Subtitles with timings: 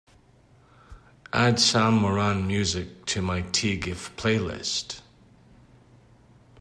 [1.31, 4.99] Add Sam Moran music to my tgif playlist